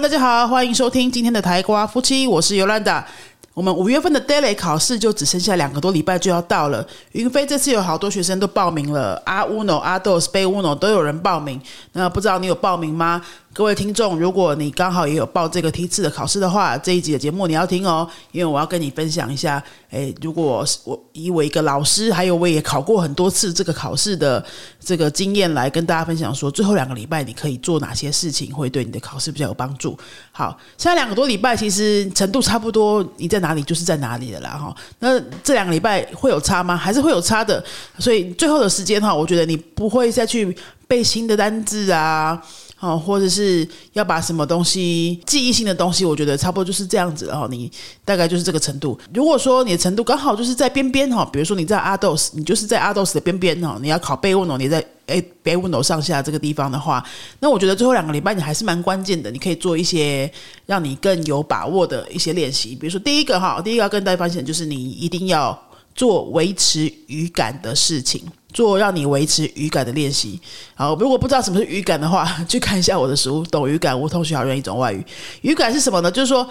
[0.00, 3.06] 大家好，欢迎收听今天的台瓜夫妻，我是尤兰达。
[3.52, 6.86] 我们五月份的 Daily 考试就只剩下两个多礼拜就要到了。
[7.12, 11.60] 云飞这次有好多学生都报名了，阿乌诺、阿豆、斯贝乌诺都有人报名。
[11.92, 13.20] 那不知道你有报名吗？
[13.52, 19.60] 各位听众，如果你刚好也有报这个梯次的考试的话，这一集的节目你要听哦，因为我要跟你分享一下。
[19.90, 24.42] 诶，如果我以我一个老师，还有我也考过很多次这个考试的
[24.78, 29.98] 这个经验来跟大家分享，说最后两个礼拜你可以做哪些事情会对你的考试比较有帮助。
[30.30, 34.72] 好，现在两个多礼拜其实程度差不多，你在哪里就是在哪里的啦哈。
[35.00, 36.76] 那这两个礼拜会有差吗？
[36.76, 37.62] 还是会有差的？
[37.98, 42.40] 所以最后的时间哈，我觉得你不会再去背新的单字啊。
[42.80, 47.26] 哦，或者是要把什么东西记忆性的东西，我觉得差不多就是这样子。
[47.26, 47.70] 然后你
[48.04, 48.98] 大概就是这个程度。
[49.12, 57.04] 如果说你的程度刚好就是在边边哈，比如说你在阿斗斯，你就是在阿斗斯的边边哈，你要考背问哦，你在诶贝乌诺上下这个地方的话，
[57.40, 60.30] 那我觉得最后两个礼拜你还是蛮关键的，你可以做一些
[60.64, 62.74] 让你更有把握的一些练习。
[62.74, 65.60] 比如说第一个哈，第一个要跟大家分享就是你一定要
[65.94, 68.22] 做维持语感的事情。
[68.52, 70.40] 做让你维持语感的练习。
[70.74, 74.98] 好，如果不知道什么是语感的话，去看一下我的书《懂语感：无痛学好任一种外语》。
[75.42, 76.10] 语感是什么呢？
[76.10, 76.48] 就是说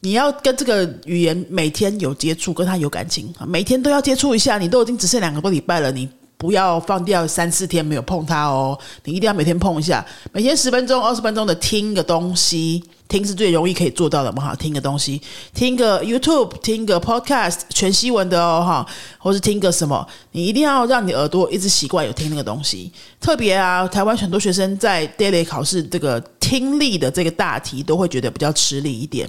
[0.00, 4.58] 你要跟这个语言每天有接触，跟他有感情，每天都要接触一下。
[4.58, 8.78] 你都已经只剩两个多礼拜了，你不要放掉三四天没有碰它哦。
[9.04, 12.82] 你一定要每天碰一下，每天十分钟、二十分钟的听个东西。
[13.06, 15.20] 听是最容易可以做到的嘛哈，听个东西，
[15.52, 18.86] 听个 YouTube，听个 Podcast，全西文的哦哈，
[19.18, 22.90] 或是听个什么，你一定要让你耳朵一直习惯有听那个东西。
[23.20, 29.28] 特别啊，台湾很多学生在 Daily 考试这个听力的这个大题都会觉得比较吃力一点，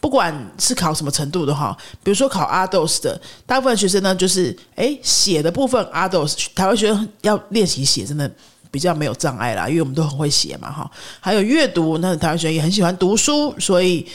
[0.00, 8.30] 不管是考什么程度的哈，比如说考 Ados 的，大部分学生呢就是诶写的部分 Ados，台湾学生要练习写真的。
[8.70, 10.90] 比较没有障碍啦，因为我们都很会写嘛，哈。
[11.20, 14.06] 还有阅读，那台湾学生也很喜欢读书，所以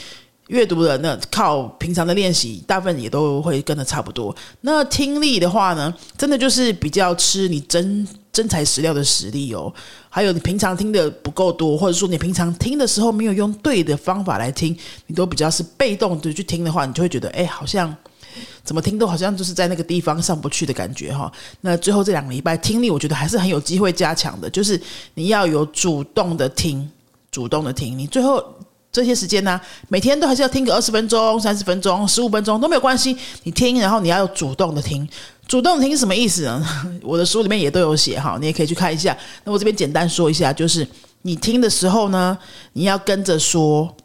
[0.48, 4.36] 阅读的那靠平常的练习，大部分也都会跟的差不多。
[4.62, 9.74] 那听力的话呢，真的就是比较吃你真真材实料的实力哦。
[10.10, 14.78] 还有你平常听的不够多，或者说你平常听的时候没有用对的方法来听，
[15.08, 17.96] 你都比较是被动的去听的话，你就会觉得，哎，好像。
[18.64, 21.32] 怎么听都好像就是在那个地方上不去的感觉哈。
[21.62, 24.48] 那最后这两个礼拜听力，我觉得还是很有机会加强的。
[24.48, 24.80] 就是
[25.16, 26.88] 你要有主动的听，
[27.32, 27.98] 主动的听。
[27.98, 28.44] 你最后
[28.92, 33.18] 这些时间呢，每天都还是要听个二十分钟、三十分钟、十五分钟都没有关系。
[33.44, 35.08] 你听，然后你要有主动的听。
[35.48, 36.66] 主动听是什么意思呢？
[37.02, 39.18] 我的书里面也都有写哈，你也可以去看一下。
[39.44, 40.88] 那我这边简单说一下，就是
[41.22, 42.38] 你听的时候呢，
[42.74, 43.96] 你要跟着说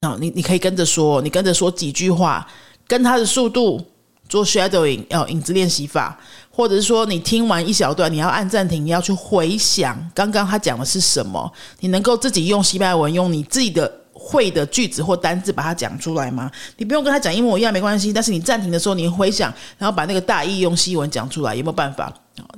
[0.00, 2.46] 啊，你你可以跟着说，你跟着说几句话。
[2.88, 3.80] 跟他的速度
[4.28, 6.18] 做 shadowing，要影子练习法，
[6.50, 13.90] 或者是说你听完一小段，你要按暂停，你要去回想刚刚他讲的是什么，你能够自己用西班牙文，用你自己的
[14.22, 16.50] 会的句子或单字把它讲出来吗？
[16.76, 22.12] 你不用跟他讲一模一样没关系，但是你暂停的时候，你回想，然后把那个大意用西文讲出来，有没有办法？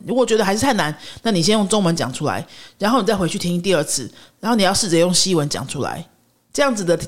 [0.06, 2.46] 如果觉得还是太难，那你先用中文讲出来，
[2.78, 4.10] 然后你再回去听第二次，
[4.40, 6.06] 然后你要试着用西文讲出来，
[6.52, 6.98] 这样子的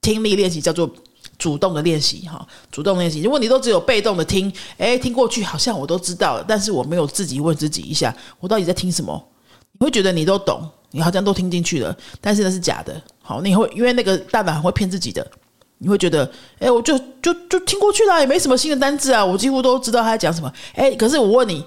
[0.00, 0.88] 听力练习叫做。
[1.36, 3.20] 主动的练习哈，主动练习。
[3.20, 9.20] 如果你都只有被动的听，诶，听过去好像我都知道了，但是我没有自己问自己一下，我到底在听什么？
[9.72, 13.02] 你会觉得你都懂，你好像都听进去了，但是那是假的。
[13.24, 15.26] 好，你会因为那个大脑会骗自己的，
[15.78, 20.52] 你会觉得，诶，我就就就听过去了，也没什么新的单字啊，我几乎都知道他讲什么。
[20.74, 21.64] 诶，可是我问你。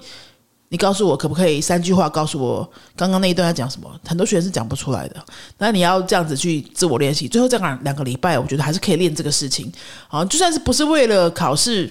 [0.70, 3.90] 你告诉我可不可以三句话告诉我刚刚那一段要讲什么？
[4.06, 5.16] 很多学生是讲不出来的。
[5.56, 9.72] 那你要这样子去自我练习，最后这样两个礼拜，我觉得还是可以练这个事情。
[10.08, 11.90] 好，就算是不是为了考试，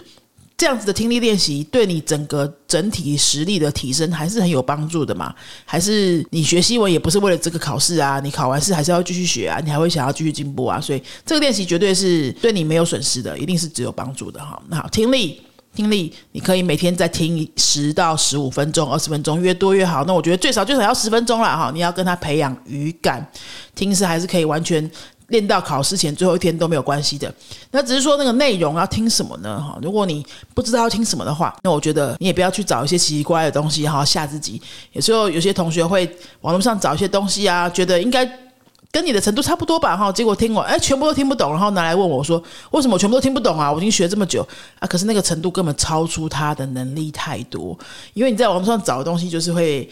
[0.58, 5.32] 这样子的听力练习，对你整个整体实力的提升还是很有帮助的嘛？
[5.64, 8.20] 还是你学西文也不是为了这个考试啊？
[8.20, 9.60] 你考完试还是要继续学啊？
[9.64, 10.82] 你还会想要继续进步啊？
[10.82, 14.60] 所以这个练习绝对是对你没有损失的，一定是只有帮助的哈。
[14.68, 15.42] 那好，听力。
[15.76, 20.04] 听力，你可以每天再听十到十五分钟、二十分钟，越多越好。
[20.06, 21.70] 那我觉得最少最少要十分钟了哈。
[21.72, 23.24] 你要跟他培养语感，
[23.76, 24.90] 听是还是可以完全
[25.28, 27.34] 练到考试前最后一天都没有关系的。
[27.72, 29.62] 那只是说那个内容要听什么呢？
[29.62, 34.62] 哈，如果你不知道要听什么的话，那我觉得你也不要去找一些奇奇怪怪的东西哈吓自己。
[34.94, 36.10] 有时候有些同学会
[36.42, 38.30] 网络上找一些东西啊，觉得应该。
[38.90, 42.42] 跟你的程度差不多吧，哈，结果听完，哎，全部都听不懂，然后拿来问我说，
[42.72, 43.72] 为什么我全部都听不懂啊？
[43.72, 44.48] 我已经学这么久
[44.80, 47.78] 啊，可是那个程度根本超出他的能力太多，
[48.14, 49.88] 因为你在网络上找的东西就是会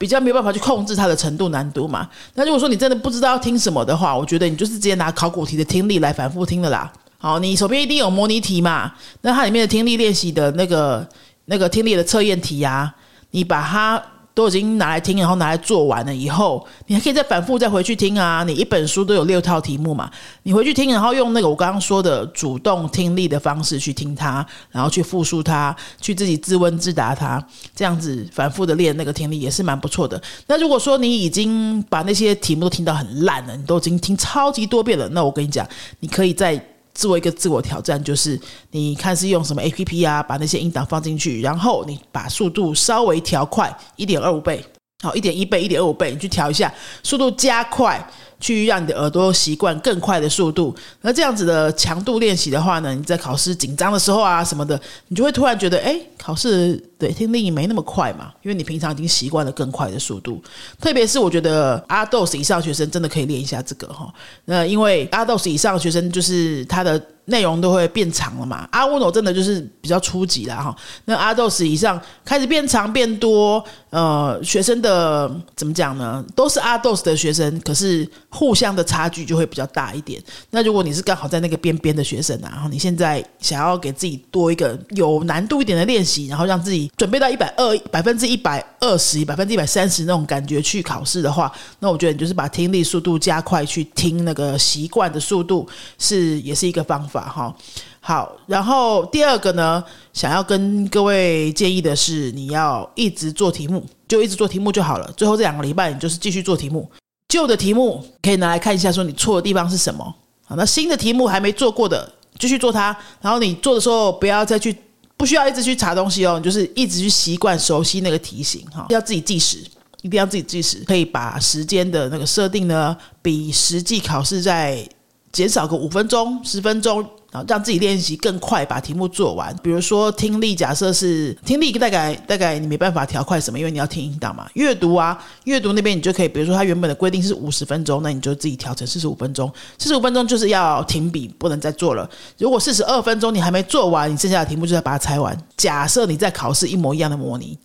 [0.00, 2.08] 比较没有办法去控制它的程度难度嘛。
[2.36, 6.90] 那如果说你真的不知道要听什么的话，我觉得你就是直接拿考古题的听力来反复听的啦。
[7.18, 11.06] 好，你手边一定有模拟题嘛，那它里面的听力练习的那个
[11.44, 12.94] 那个听力的测验题呀，
[13.32, 14.02] 你把它。
[14.32, 18.44] 都已经拿来听，然后拿来做完了以后，你还可以再反复再回去听啊。
[18.44, 20.10] 你一本书都有六套题目嘛，
[20.44, 27.44] 你回去听，然后用那个我刚刚说的主动听力的方式去听它，然后去复述它，去自己自问自答它，
[27.74, 30.20] 这样子反复的练那个听力也是蛮不错的。
[30.46, 35.66] 那如果说你已经把那些题目都听到很烂了，你都已经听超级多遍了，那我跟你讲，
[35.98, 36.64] 你可以在。
[36.94, 38.38] 做一个自我挑战，就是
[38.70, 44.64] 你看是用什么 A P P 啊，把那些音档放进去，然后你把速度稍微调快一点二五倍，
[45.02, 46.72] 好一点一倍、一点二五倍，你去调一下
[47.02, 48.04] 速度加快。
[48.40, 60.42] 去让你的耳朵习惯更快的速度，那这样子的强度练习的话呢，你在考试紧张的时候啊什么的，你就会突然觉得，哎，考试对听力没那么快嘛，因为你平常已经习惯了更快的速度。
[60.80, 64.12] 特别是我觉得阿豆斯以上学生真的可以练一下这个哈，
[64.46, 67.00] 那因为阿豆斯以上学生就是他的。
[67.26, 68.68] 内容都会变长了嘛？
[68.72, 70.74] 阿乌诺真的就是比较初级了哈。
[71.04, 76.24] 那阿豆斯以上开始变长变多，呃，学生的怎么讲呢？
[76.34, 80.22] 都是阿豆斯的学生，可是互相的差距就会比较大一点。
[80.50, 95.68] 那如果你是刚好在那个边边的学生啊，然后你现在想要给自己多一个有难度一点的练习，然后让自己准备到一百二百分之一百二十、百分之一百三十那种感觉去考试的话，那我觉得你就是把听力速度加快，去听那个习惯的速度，
[95.98, 97.28] 是也是一个方法。
[97.28, 97.54] 哈，
[98.00, 99.82] 好，然后第二个呢，
[100.12, 105.12] 想要跟各位建议的是，你要一直做题目，就一直做题目就好了。
[105.16, 106.90] 最后这两个礼拜，你就是继续做题目，
[107.30, 110.04] 旧的题目可以拿来看一下，说你错的地方是什么。
[110.44, 112.94] 好，那新的题目还没做过的，继续做它。
[113.22, 114.76] 然后你做的时候，不要再去，
[115.16, 119.58] 不需要一直去查东西哦，你就是一直去习惯熟悉那个题型哈，要自己计时，
[120.02, 124.86] 一定要自己计时，可以把时间的那个设定呢，比实际考试在。
[125.32, 127.00] 减少个五分钟、十分钟，
[127.30, 129.54] 然后让自己练习更快，把题目做完。
[129.62, 134.48] 比如说听力，假设是听力，大概大概你没办法调快什么，因为你要听音档嘛。
[134.54, 139.50] 阅读啊，阅读那边你就可以，比如说它原本的规定是五十分钟，那你就自己调成四十五分钟。
[139.78, 142.10] 四十五分钟就是要停笔，不能再做了。
[142.36, 145.36] 如果四十二分钟你还没做完，你剩下的题目就要把它拆完。
[145.56, 147.56] 假设你在考试一模一样的模拟，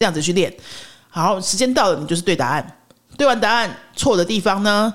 [0.00, 0.52] 这样子去练。
[1.08, 2.78] 好，时间到了，你就是对答案。
[3.16, 4.92] 对完答案，错的地方呢？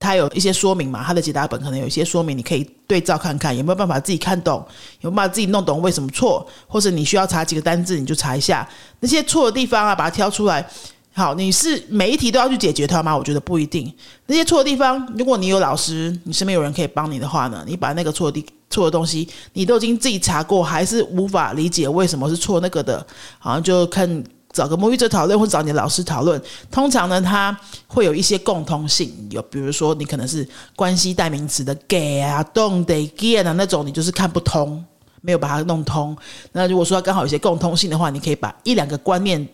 [0.00, 4.64] 它有一些说明嘛，它的解答本可能有一些说明，你可以对照看看有没有办法自己看懂，
[5.00, 8.66] 有没有办法自己弄懂为什么错，或者你需要查几个单字，你就查一下
[9.00, 10.64] 那些错的地方啊，把它挑出来。
[11.12, 13.16] 好，你是每一题都要去解决它吗？
[13.16, 13.92] 我觉得不一定。
[14.26, 23.04] 那些错的地方，如果你有老师，你身边有人可以帮你的话呢，你把那个错的错的东西，你都已经自己查过，还是无法理解为什么是错那个的，
[23.40, 24.22] 好像就看。
[24.52, 26.40] 找个母语者讨论，或找你的老师讨论。
[26.70, 27.56] 通常呢，它
[27.86, 34.84] 会有一些共通性，有比如说你可能是关系代名词的 get 啊，don't get 啊那种，你就是看不通，
[35.20, 36.16] 没有把它弄通。
[36.52, 39.46] 那如果说刚好有些共通性的话，你可以把一两个观念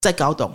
[0.00, 0.50] 再搞懂，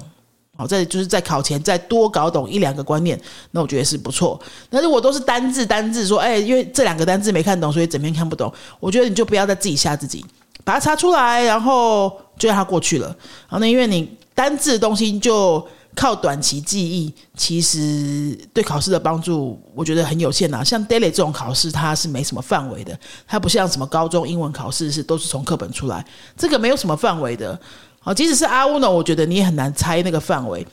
[0.58, 3.20] 好，在就是在考前再多搞懂一两个观念，
[3.52, 4.40] 那我觉得是不错。
[4.72, 10.26] 那如果都是单字单字说，哎，因为这两个单字没看懂，所以整篇看不懂，我觉得你就不要再自己吓自己。
[10.64, 13.08] 把它查出来，然后就让它过去了。
[13.50, 15.66] 然后呢，因为你单字的东西就
[15.96, 20.64] 靠短期记忆，其实对考试的帮助我觉得很有限呐。
[20.64, 26.06] 像 daily 这种考试，它是没什么范围的，它不像什么高中英文考试是都是从课本出来，
[26.38, 27.58] 这个没有什么范围的。
[28.00, 30.66] 好，即使是阿乌呢，我觉得你也很难猜那个范围。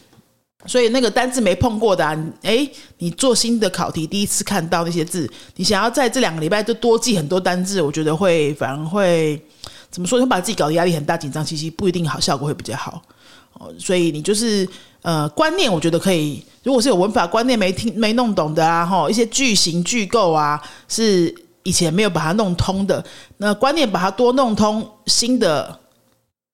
[0.67, 2.05] 所以那个单字没碰过的，
[2.43, 9.41] 哎，你做新的考题，第一次看到那些字，你想要在这两个礼拜就多记很多单字，我觉得会反而会。
[9.93, 10.19] 怎么说？
[10.19, 13.01] 就把自己搞得压力很大、紧张兮兮，不一定好，效果会比较好
[13.53, 13.73] 哦。
[13.79, 14.67] 所以你就是
[15.03, 16.43] 呃，观念我觉得可以。
[16.63, 21.33] 如果是有文法观念没听、没弄懂的啊，哈，一些句型、句构啊，是
[21.63, 23.05] 以前没有把它弄通的，
[23.37, 25.79] 那观念把它多弄通，新的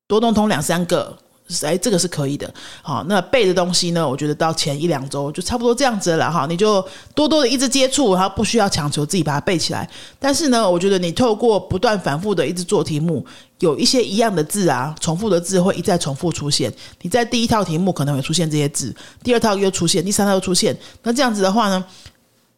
[0.08, 1.16] 多弄通两三个。
[1.62, 2.52] 哎，这个是可以的。
[2.82, 4.06] 好，那背的东西呢？
[4.06, 6.46] 我觉得到前一两周就差不多这样子了哈。
[6.46, 9.88] 你就多多的一直接触，然后不需要强求自己把它背起来。
[10.18, 13.24] 但是呢，我觉得你透过不断反复的一直做题目，
[13.60, 16.72] 有一些一样的字啊，重复的字会一再重复出现。
[17.00, 20.76] 你在第一套题目可能会出现这些字，第二套又出现，第三套又出现。
[21.02, 21.84] 那这样子的话呢，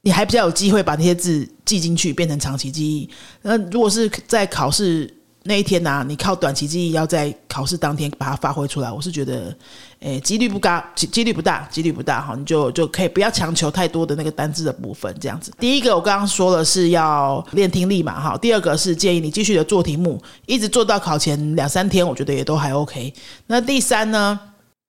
[0.03, 3.09] 你还比较有机会把那些字记进去，变成长期记忆。
[3.43, 5.15] 那如果是在考试。
[5.51, 9.53] 那一天呢，你靠短期记忆要在考试当天把它发挥出来，我是觉得，
[9.99, 15.53] 诶，几率不高，几几率不大，几率不大哈，你就就可以不要强求太多的那个单字的部分，这样子。
[15.59, 18.39] 第一个我刚刚说了是要练听力嘛，哈。
[18.39, 23.13] 第二个是建议你继续的做题目，一直做到考前两三天，我觉得也都还 OK。
[23.49, 24.39] 那第三呢，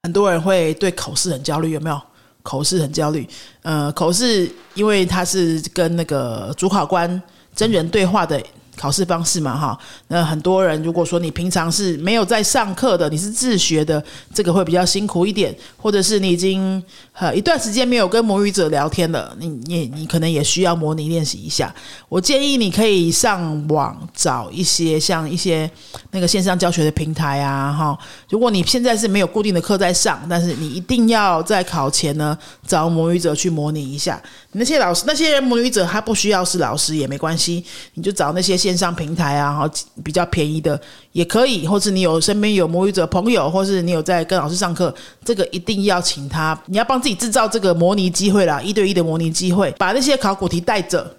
[0.03, 1.99] 很多人会对口试很焦虑，有没有？
[2.43, 3.27] 口试很焦虑，
[3.63, 7.19] 呃，口试因为它是跟那个主考官
[7.55, 8.39] 真人对话的。
[8.75, 9.77] 考试方式嘛，哈。
[10.07, 16.81] 那很多人如果说你平常是没有在上课的，你是自学的，这个会比较辛苦一点，或者是你已经
[17.13, 21.73] 呃一段时间没有跟母语者聊天了，你你你可能也需要模拟练习一下。
[22.09, 25.69] 我建议你可以上网找一些像一些
[26.11, 27.97] 那个线上教学的平台啊，哈。
[28.29, 34.21] 如果你现在是没有固定的课在上，但是你一定要在考前呢找母语者去模拟一下。
[34.53, 37.63] 那些老师那些母语者他不需要是老师也没关系，
[37.93, 39.71] 你就找那些线上平台啊，哈，
[40.03, 40.79] 比较便宜的
[41.13, 44.93] 也可以，或是你有身边有母语者朋友，或是你有在跟老师上课，
[45.25, 51.11] 这个一定要请他，你要帮自己制造这个模拟机会啦，一对一的模拟机会，把那些考古题带着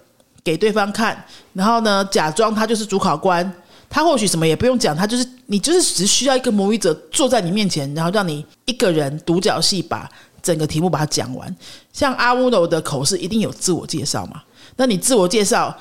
[0.43, 3.53] 给对方看，然后呢，假装他就是主考官，
[3.89, 10.09] 他或许什么也不用讲，他就是你就是只需要一个母语者坐在你面前，然后让你一个人独角戏把
[10.41, 11.55] 整个题目把它讲完。
[11.91, 14.41] 像阿乌诺的口试一定有自我介绍嘛？
[14.75, 15.77] 那你自我介绍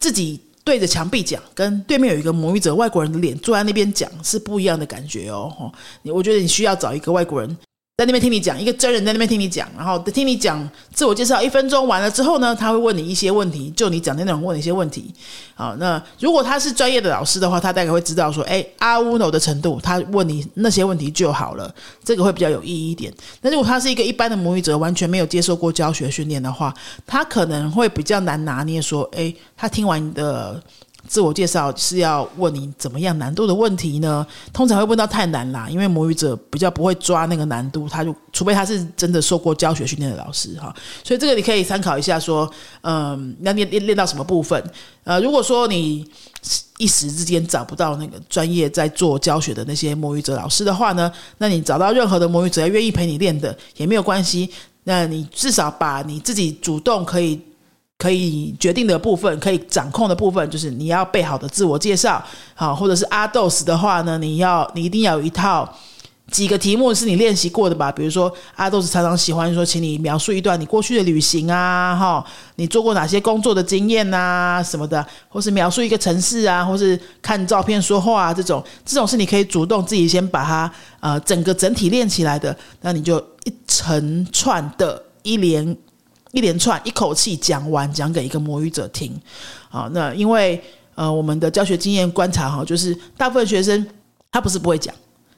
[0.00, 5.72] 自己对着墙壁讲，跟对面有一个母语者外国人的脸坐在那边讲是不一样的感觉哦。
[6.04, 7.56] 我觉得你需要找一个外国人。
[8.02, 15.14] 在那边听你讲，一个真人在那边听你讲，然后听你讲自我介绍一分钟完了之后呢，他会问你一些问题，就你讲的内容问你一些问题。
[15.54, 23.14] 好，那如果他是专业的老师的话，他大概会知道说，哎，阿乌诺的程度，他问你那些问题就好了，这个会比较有意义一点。
[23.40, 26.74] 那如果他是一个一般的母语者，完全没有接受过教学训练的话，
[27.06, 30.60] 他可能会比较难拿捏说，哎，他听完你的。
[31.08, 34.26] 自我介绍是要问你怎么样难度的问题呢？
[34.52, 40.74] 通常会问到太难啦，因为母语者比较不会抓那个难度，他就除非他是真的受过教学训练的老师哈。
[41.04, 42.50] 所以这个你可以参考一下，说
[42.82, 44.62] 嗯，要练练练到什么部分？
[45.04, 46.08] 呃，如果说你
[46.78, 54.48] 一时之间找不到那个专业在做教学的那些母语者老师的话呢，那你找到任何的母语者愿意陪你练的也没有关系。
[54.84, 57.40] 那你至少把你自己主动可以。
[58.02, 62.20] 可以决定的部分，可以掌控的部分，就是你要备好的自我介绍，
[62.52, 65.72] 好，或者是阿豆斯的话呢，你要你一定要有一套
[66.32, 67.92] 几个题目是你练习过的吧？
[67.92, 72.24] 比如说阿豆斯常常喜欢说，请你描述一段你过去的旅行啊，哈，
[72.56, 80.68] 你做过哪些工作的经验啊，什么的，或是描述一个城市啊，或是看照片说话啊，这种这种是你可以主动自己先把它
[80.98, 85.76] 呃整个整体练起来的，那你就一成串的一连。
[86.32, 89.18] 一连串一口气讲完，讲给一个母语者听，
[89.70, 90.62] 好，那因为
[90.94, 93.86] 呃，我们的教学经验观察哈，就是大部分学生
[94.30, 94.94] 他不是不会讲，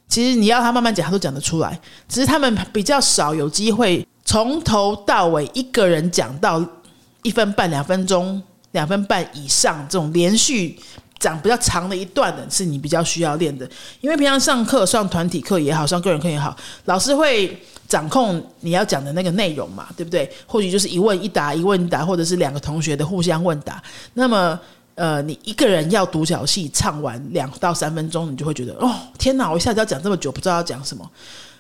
[0.09, 6.65] 其实你要他慢慢讲，他都讲得出来，只是他们比较少有机会从头到尾一个人讲到
[7.23, 10.79] 一分半、两分钟、两分半以上这种连续
[11.25, 13.69] 讲比较长的一段的，是你比较需要练的，
[14.01, 16.55] 因为平常上课上团体课也好，上个人课也好，
[16.85, 17.59] 老师会。
[17.87, 20.29] 掌控你要讲的那个内容嘛，对不对？
[20.47, 23.81] 或许就是一问一答，一问一答，或者是两个同学的互相问答。
[24.15, 24.59] 那么，
[24.95, 29.51] 呃，你一个人要独角戏唱完两到三分钟，你就会觉得哦，天哪！
[29.51, 31.09] 我一下子要讲这么久，不知道要讲什么。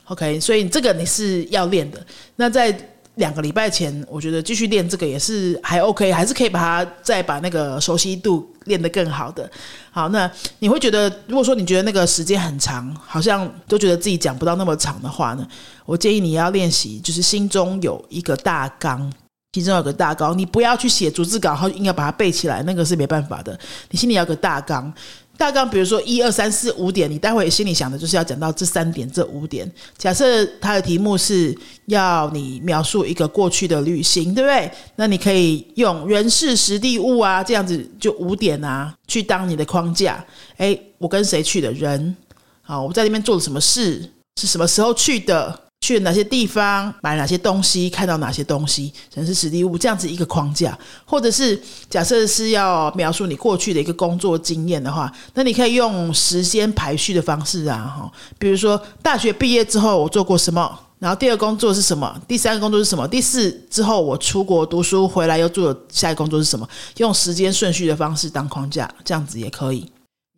[0.07, 2.05] OK，所以这个你是要练的。
[2.37, 2.73] 那在
[3.17, 9.49] 两个礼拜前，我觉得继续练这个也是还 OK，还是可以把它再把那个熟悉度练得更好的。
[9.91, 10.29] 好，那
[10.59, 15.47] 你会觉得，如果说你觉得那个时间很长，好像都觉得自己讲不到那么长的话呢？
[15.87, 19.13] 我建议你要练习，就是心中有一个大纲，
[19.53, 23.57] 心中有个大纲，你不要去写逐字稿，然后硬要把它背起来，那个是没办法的。
[23.91, 24.93] 你心里要个大纲。
[25.37, 29.71] 大纲比如说一二三四五点，你待会心里想的就是要讲到这三点这五点。
[29.99, 34.71] 假设它的题目是要你描述一个过去的旅行，对不对？
[34.97, 40.25] 那你可以用人事实地物啊，这样子就五点啊，去当你的框架。
[40.59, 42.17] 诶，我跟谁去的人？
[42.63, 44.09] 好，我在那边做了什么事？
[44.41, 45.64] 是什么时候去的？
[45.85, 51.61] 去哪些地方，买哪些东西，看到哪些东西，人是实地物，这样子一个框架，或者是
[51.91, 69.81] 假设是要描述你过去的一个工作经验的话，那你可以用时间排序的方式啊，哈，比如说大学毕业之后我做过什么，然后第二工作是什么，第三个工作是什么，第四之后我出国读书回来又做下一个工作是什么，用时间顺序的方式当框架，这样子也可以，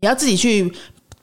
[0.00, 0.74] 你要自己去。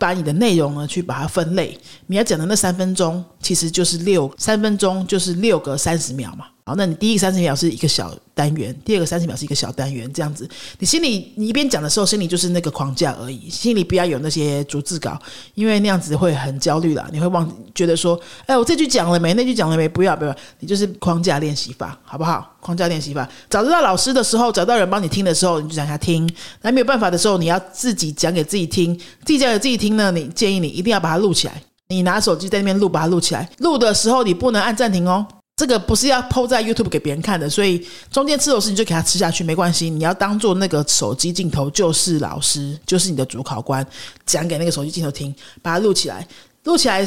[0.03, 1.79] 把你的内容呢，去把它分类。
[2.07, 6.47] 你要讲的那三分钟，其实就是六三分钟，就是六个三十秒嘛。
[6.65, 15.19] 好，那你第一个三十秒是一个小单元，第二个三十秒是一个小单元，这样子，你心里你一边讲的时候，心里就是那个框架而已，心里不要有那些逐字稿，
[15.55, 17.05] 因为那样子会很焦虑啦。
[17.11, 19.33] 你会忘觉得说，哎，我这句讲了没？
[19.33, 19.89] 那句讲了没？
[19.89, 22.55] 不要不要，你就是框架练习法，好不好？
[22.61, 26.33] 框架练习法，找得到老师的时候，找到人帮你听的时候，你就讲下听。
[26.61, 30.09] 那没有办法的时候，你要自己讲给自己听，自己讲给自己听呢。
[30.11, 33.49] 你建议你一定要把它录起来，你拿手机在那边录，把它录起来。
[33.57, 35.27] 录的时候你不能按暂停哦。
[35.55, 39.89] 这个不是要抛在 YouTube 给别人看的，所以中间吃螺丝你就给他吃下去没关系。
[39.89, 43.85] 你要当做那个手机镜头就是老师，就是你的主考官，
[44.25, 46.27] 讲给那个手机镜头听，把它录起来。
[46.63, 47.05] 录起来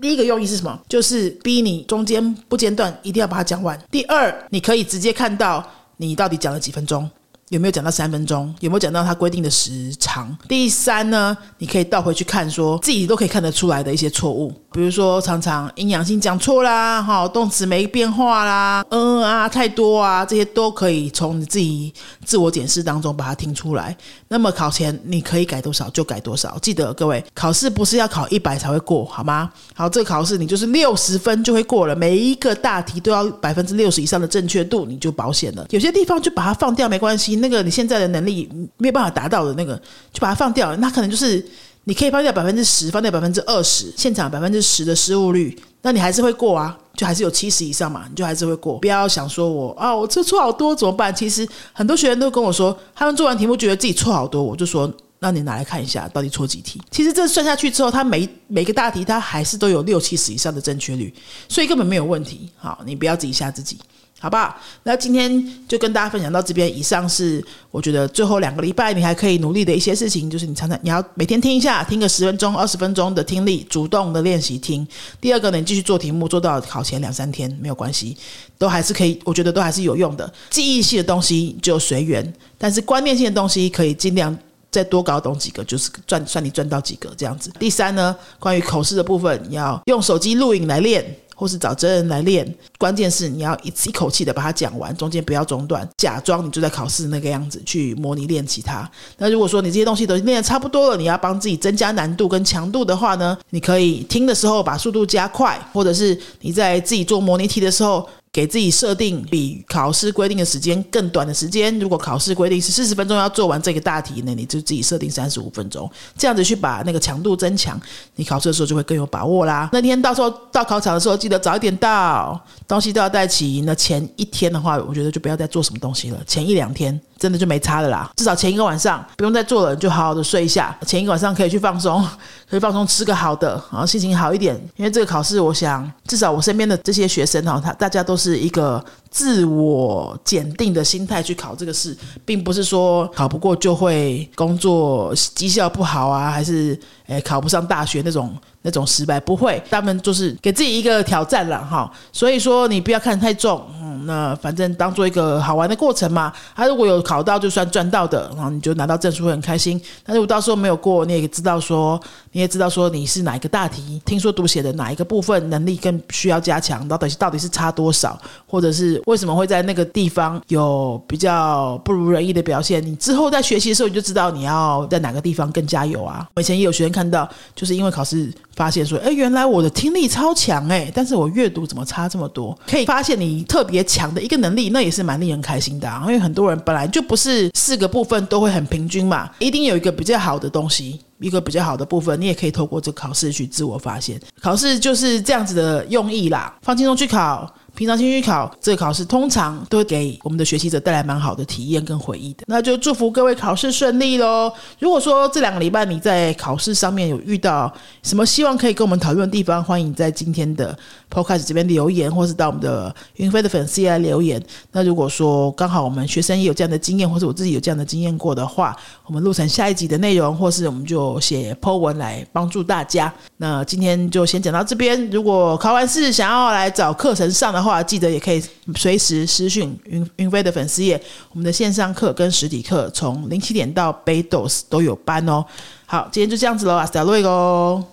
[0.00, 0.80] 第一个用意是什么？
[0.88, 3.78] 就是逼你中间不间断，一定要把它讲完。
[3.90, 5.62] 第二，你可以直接看到
[5.98, 7.08] 你到底讲了几分钟。
[7.52, 8.52] 有没有讲到三分钟？
[8.60, 10.34] 有没有讲到他规定的时长？
[10.48, 21.92] 第三呢，你可以倒回去看，说自己都可以看得出来的一些错误，比如说常常阴阳性讲错啦，哈，动词没变化啦，嗯啊太多啊，这些都可以从你自己
[22.24, 23.94] 自我检视当中把它听出来。
[24.28, 29.52] 那么考前你可以改多少就改多少，记得各位，考试不是要考一百才会过，好吗？
[29.74, 35.66] 好，这个考试你就是六十分就会过了，每一个大题都要百分之六十以上的正确度，你就保险了。
[35.68, 37.41] 有些地方就把它放掉没关系。
[37.42, 39.76] 那个你现在的能力没有办法达到的那个，
[40.12, 40.74] 就把它放掉。
[40.76, 41.44] 那可能就是
[41.84, 48.78] 你可以放掉百分之十，放掉百分之二十，现场百分之十的失误率，那你还是会过啊，就还是有七十以上嘛，你就还是会过。
[48.78, 51.12] 不要想说我啊，我这错好多怎么办？
[51.12, 56.80] 其实很多学员都跟我说，他们做完题目觉得自己错好多，我就说，那你拿来看一下，到底错几题？
[56.90, 61.12] 其实这算下去之后，他每每个大题他还是都有六七十以上的正确率，
[61.48, 62.48] 所以根本没有问题。
[62.56, 63.76] 好，你不要自己吓自己。
[64.22, 64.56] 好不好？
[64.84, 66.62] 那今天就跟大家分享到这边。
[66.78, 74.86] 以上是我觉得最后两个礼拜你还可以努力的一些事情，就是你常常你要每天听一下，听个十分钟、二十分钟的听力，主动的练习听。
[75.20, 78.16] 第二个呢，你继续做题目，做到考前两三天没有关系，
[78.56, 80.32] 都还是可以，我觉得都还是有用的。
[80.50, 84.38] 记忆性的东西就随缘，但是观念性的东西可以尽量
[84.70, 87.50] 再多搞懂几个，就是赚算你赚到几个这样子。
[87.58, 91.04] 第三呢，关于口试的部分，你要用手机录影来练。
[91.42, 92.46] 或是找真人来练，
[92.78, 98.88] 关键是你要一次一口气的把它讲完，中间不要中断，假装你就在考试那个样子去模拟练其他。
[99.18, 108.08] 那如果说你这些东西都练的差不多了，你要帮自己增加难度跟强度的话呢，你可以听的时候把速度加快，或者是你在自己做模拟题的时候。
[108.32, 111.78] 给自己设定比考试规定的时间更短的时间。
[111.78, 117.78] 如果考试规定是四十分钟要做完这个大题，那你就自己设定三十五分钟，这样子去把那个强度增强，
[118.16, 119.68] 你考试的时候就会更有把握啦。
[119.70, 123.62] 那天到时候到考场的时候，记得早一点到，东西都要带齐。
[123.66, 126.18] 那前一天的话，我觉得就不要再做什么东西了。
[126.26, 126.98] 前一两天。
[127.22, 130.76] 真的就没差的啦，至少前一个晚上不用再做了，就好好的睡一下。
[130.84, 132.04] 前一个晚上可以去放松，
[132.50, 134.56] 可以放松吃个好的，然后心情好一点。
[134.74, 151.92] 因为这个考试，我想至少我身边的这些学生哈，他大家都是一个自我检定的心态去考这个试，并不是说考不过就会工作绩效不好啊，还是诶考不上大学那种那种失败，不会，他们就是给自己一个挑战了哈。
[152.10, 153.62] 所以说你不要看太重。
[153.80, 156.32] 嗯那反正当做一个好玩的过程嘛。
[156.56, 159.80] 他如果有考到，就算赚到的，然后你就拿到证书会很开心。
[160.02, 162.00] 但如果到时候没有过，你也知道说，
[162.32, 172.84] 你也知道说你是哪一个大题，听说读写的哪一个部分能力更需要加强，到底是到底是差多少，或者是为什么会在那个地方有比较不如人意的表现？
[172.84, 176.26] 你之后在学习的时候，你就知道你要在哪个地方更加油啊。
[176.34, 182.58] 我以前也有学生看到，就是因为考试发现说，哎，原来我的听力超强哎，但是我阅读怎么差这么多？
[182.66, 183.82] 可以发现你特别。
[183.92, 186.00] 强的一个能力，那也是蛮令人开心的啊！
[186.06, 194.18] 因为很多人本来就不是四个部分都会很平均嘛，一定有一个比较好的东西，一个比较好的部分，你也可以透过这考试去自我发现。
[194.40, 197.52] 考试就是这样子的用意啦，放轻松去考。
[197.74, 202.44] 平常兴趣考这个考试，通常都会给我们的学习者带来蛮好的体验跟回忆的。
[202.46, 204.52] 那就祝福各位考试顺利喽！
[204.78, 210.76] 如果说这两个礼拜你在考试上面有遇到什么希望可以跟我们讨论的地方，欢迎在今天的
[211.10, 214.42] Podcast 这边留言，或是到我们的云飞的粉丝来留言。
[214.72, 223.12] 那如果说刚好我们学生也有这样的经验，或是我自己有这样的经验过的话，我们录成下一集的内容，或是我们就写 Po 文来帮助大家。
[223.38, 225.10] 那今天就先讲到这边。
[225.10, 228.42] 如果考完试想要来找课程上的，的话记得也可以
[228.74, 235.44] 随时私讯云云飞的粉丝页，我们的线上课跟实体课从零七点到 b 斗 d o s 都有班哦。
[235.86, 237.84] 好，今天就这样子喽，阿斯达瑞哦。